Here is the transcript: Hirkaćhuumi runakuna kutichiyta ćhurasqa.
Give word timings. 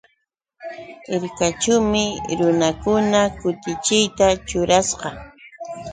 Hirkaćhuumi 1.07 2.03
runakuna 2.39 3.21
kutichiyta 3.39 4.27
ćhurasqa. 4.47 5.09